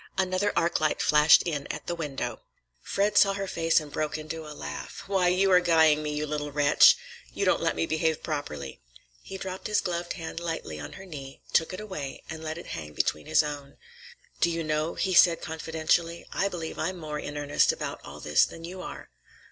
Another 0.17 0.51
arc 0.57 0.79
light 0.81 0.99
flashed 0.99 1.43
in 1.43 1.67
at 1.67 1.85
the 1.85 1.93
window. 1.93 2.41
Fred 2.81 3.19
saw 3.19 3.33
her 3.33 3.45
face 3.45 3.79
and 3.79 3.91
broke 3.91 4.17
into 4.17 4.47
a 4.47 4.49
laugh. 4.57 5.03
"Why, 5.05 5.27
you're 5.27 5.59
guying 5.59 6.01
me, 6.01 6.11
you 6.11 6.25
little 6.25 6.51
wretch! 6.51 6.97
You 7.31 7.45
won't 7.45 7.61
let 7.61 7.75
me 7.75 7.85
behave 7.85 8.23
properly." 8.23 8.81
He 9.21 9.37
dropped 9.37 9.67
his 9.67 9.79
gloved 9.79 10.13
hand 10.13 10.39
lightly 10.39 10.79
on 10.79 10.93
her 10.93 11.05
knee, 11.05 11.43
took 11.53 11.71
it 11.71 11.79
away 11.79 12.23
and 12.31 12.43
let 12.43 12.57
it 12.57 12.65
hang 12.73 12.93
between 12.93 13.27
his 13.27 13.43
own. 13.43 13.77
"Do 14.39 14.49
you 14.49 14.63
know," 14.63 14.95
he 14.95 15.13
said 15.13 15.39
confidentially, 15.39 16.25
"I 16.33 16.47
believe 16.47 16.79
I'm 16.79 16.97
more 16.97 17.19
in 17.19 17.37
earnest 17.37 17.71
about 17.71 18.01
all 18.03 18.19
this 18.19 18.43
than 18.47 18.63
you 18.63 18.81
are." 18.81 19.11